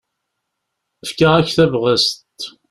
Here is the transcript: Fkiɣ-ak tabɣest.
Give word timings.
Fkiɣ-ak 1.09 1.49
tabɣest. 1.57 2.29